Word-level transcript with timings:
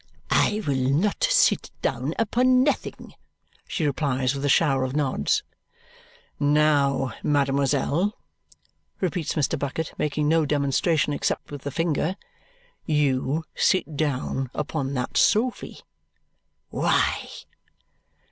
"I 0.31 0.63
will 0.65 0.73
not 0.89 1.23
sit 1.29 1.69
down 1.83 2.15
upon 2.17 2.63
nothing," 2.63 3.13
she 3.67 3.85
replies 3.85 4.33
with 4.33 4.43
a 4.43 4.49
shower 4.49 4.83
of 4.83 4.95
nods. 4.95 5.43
"Now, 6.39 7.13
mademoiselle," 7.21 8.17
repeats 8.99 9.33
Mr. 9.35 9.59
Bucket, 9.59 9.93
making 9.99 10.27
no 10.27 10.43
demonstration 10.47 11.13
except 11.13 11.51
with 11.51 11.61
the 11.61 11.69
finger, 11.69 12.15
"you 12.83 13.45
sit 13.53 13.95
down 13.95 14.49
upon 14.55 14.95
that 14.95 15.17
sofy." 15.17 15.81
"Why?" 16.71 17.29